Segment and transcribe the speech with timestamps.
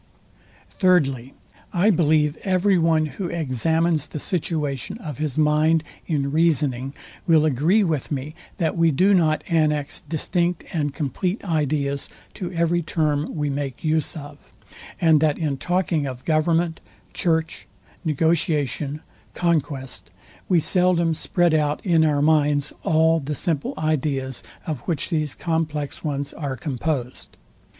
[0.71, 1.35] Thirdly,
[1.71, 6.95] I believe every one, who examines the situation of his mind in reasoning
[7.27, 12.81] will agree with me, that we do not annex distinct and compleat ideas to every
[12.81, 14.51] term we make use of,
[14.99, 16.79] and that in talking of government,
[17.13, 17.67] church,
[18.03, 19.01] negotiation,
[19.35, 20.09] conquest,
[20.49, 26.03] we seldom spread out in our minds all the simple ideas, of which these complex
[26.03, 27.37] ones are composed.